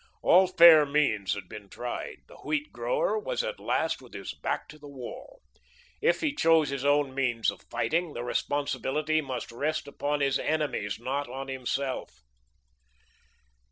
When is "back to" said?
4.33-4.79